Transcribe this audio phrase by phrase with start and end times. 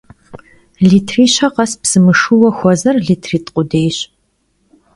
[0.89, 3.97] Litri şe khes psı mışşıuue xuezer litri t'u khudêyş.